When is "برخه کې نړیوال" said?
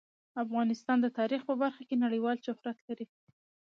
1.61-2.37